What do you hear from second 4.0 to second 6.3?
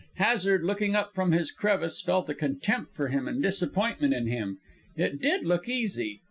in him. It did look easy.